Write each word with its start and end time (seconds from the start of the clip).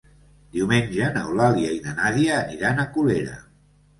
Diumenge 0.53 1.09
n'Eulàlia 1.17 1.75
i 1.75 1.77
na 1.83 1.93
Nàdia 2.01 2.39
aniran 2.47 2.83
a 2.85 2.89
Colera. 2.97 3.37